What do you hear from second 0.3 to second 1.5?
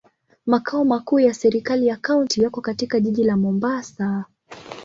Makao makuu ya